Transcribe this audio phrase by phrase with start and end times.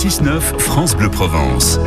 [0.00, 1.78] 6-9 France Bleu Provence.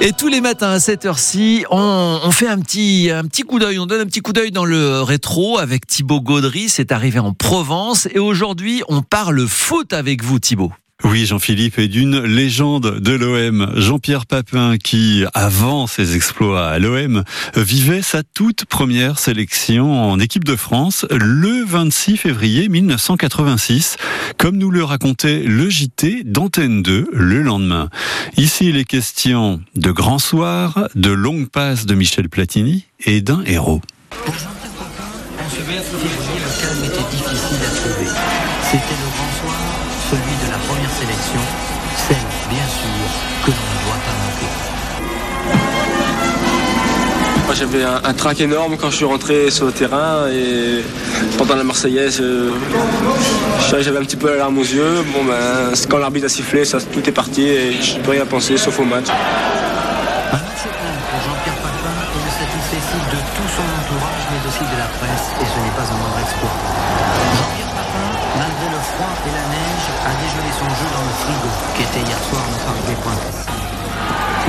[0.00, 3.78] Et tous les matins à cette heure-ci, on, fait un petit, un petit coup d'œil,
[3.78, 6.70] on donne un petit coup d'œil dans le rétro avec Thibaut Gaudry.
[6.70, 10.72] C'est arrivé en Provence et aujourd'hui, on parle foot avec vous, Thibaut.
[11.02, 13.72] Oui, Jean-Philippe est d'une légende de l'OM.
[13.76, 17.24] Jean-Pierre Papin, qui, avant ses exploits à l'OM,
[17.56, 23.96] vivait sa toute première sélection en équipe de France le 26 février 1986,
[24.36, 27.88] comme nous le racontait le JT d'Antenne 2 le lendemain.
[28.36, 33.42] Ici, il est question de grands soirs, de longues passes de Michel Platini et d'un
[33.46, 33.80] héros.
[34.10, 38.10] Pour Jean-Pierre Papin, en ce 26 février, le calme était difficile à trouver.
[38.70, 39.09] C'était
[41.00, 41.40] sélection,
[42.08, 43.06] celle, bien sûr,
[43.44, 44.50] que l'on ne doit pas manquer.
[47.46, 50.84] Moi, J'avais un, un trac énorme quand je suis rentré sur le terrain et
[51.38, 52.50] pendant la Marseillaise, euh,
[53.80, 55.02] j'avais un petit peu la larme aux yeux.
[55.14, 58.26] Bon, ben, quand l'arbitre a sifflé, ça, tout est parti et je ne peux rien
[58.26, 59.06] penser sauf au match.
[63.10, 66.18] De tout son entourage, mais aussi de la presse, et ce n'est pas un moindre
[66.22, 67.69] exploit.
[71.80, 73.40] Qui était hier soir au Parc des Princes.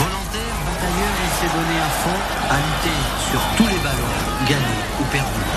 [0.00, 2.98] Volontaire, batailleur, il s'est donné à fond à lutter
[3.28, 4.16] sur tous les ballons,
[4.48, 5.48] gagnés ou perdus.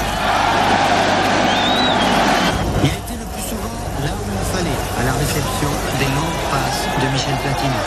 [2.83, 3.71] Il a été le plus souvent
[4.03, 7.81] là où il fallait, à la réception des longues passes de Michel Platini.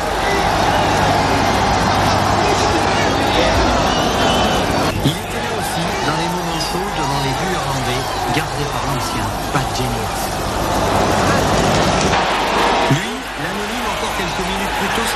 [5.05, 9.29] Il était là aussi dans les moments chauds devant les buts irlandais gardés par l'ancien
[9.53, 10.84] Pat Jennings.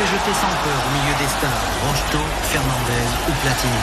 [0.06, 3.82] Jeté sans peur au milieu des stars, Rocheteau, Fernandez ou Platini.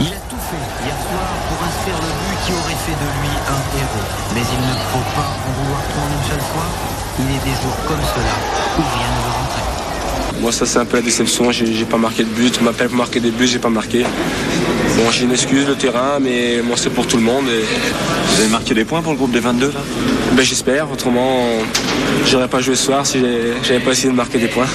[0.00, 3.32] Il a tout fait hier soir pour inscrire le but qui aurait fait de lui
[3.48, 4.08] un héros.
[4.34, 6.68] Mais il ne faut pas en vouloir trop une seule fois.
[7.20, 8.36] Il est des jours comme cela
[8.76, 9.64] où rien ne veut rentrer.
[10.40, 11.52] Moi, ça, c'est un peu la déception.
[11.52, 12.58] J'ai j'ai pas marqué de but.
[12.60, 14.04] On m'appelle pour marquer des buts, j'ai pas marqué.
[15.02, 17.46] Bon, j'ai une excuse, le terrain, mais moi, c'est pour tout le monde.
[17.48, 17.64] Et,
[18.34, 19.80] Vous avez marqué des points pour le groupe des 22 là?
[20.32, 20.92] Ben, j'espère.
[20.92, 21.46] Autrement,
[22.26, 23.18] j'aurais pas joué ce soir si
[23.62, 24.66] j'avais pas essayé de marquer des points.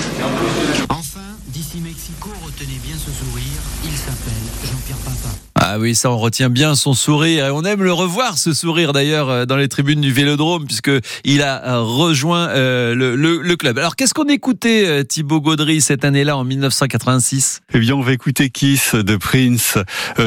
[5.67, 7.47] Ah oui, ça on retient bien son sourire.
[7.47, 10.91] Et on aime le revoir ce sourire d'ailleurs euh, dans les tribunes du Vélodrome puisque
[11.23, 13.79] il a euh, rejoint euh, le, club.
[13.79, 18.51] Alors qu'est-ce qu'on écoutait Thibaut Gaudry cette année-là en 1986 Eh bien, on va écouter
[18.51, 19.77] Kiss de Prince,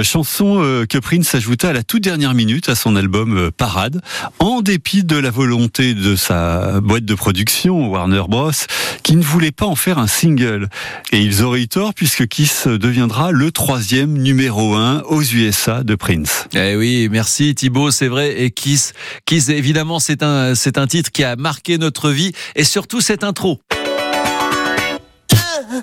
[0.02, 0.56] chanson
[0.88, 4.00] que Prince ajouta à la toute dernière minute à son album Parade,
[4.38, 8.50] en dépit de la volonté de sa boîte de production, Warner Bros,
[9.02, 10.68] qui ne voulait pas en faire un single.
[11.12, 15.94] Et ils auraient eu tort puisque Kiss deviendra le troisième numéro un aux USA de
[15.94, 16.46] Prince.
[16.54, 18.40] Eh oui, merci Thibaut, c'est vrai.
[18.42, 18.92] Et Kiss,
[19.26, 23.24] Kiss évidemment c'est un c'est un titre qui a marqué notre vie et surtout cette
[23.24, 23.60] intro.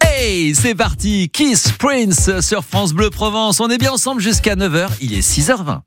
[0.01, 3.59] Hey, c'est parti, Kiss Prince sur France Bleu Provence.
[3.59, 5.81] On est bien ensemble jusqu'à 9h, il est 6h20.